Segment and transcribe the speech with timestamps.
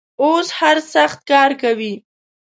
[0.21, 1.93] اوس هر سخت کار کوي.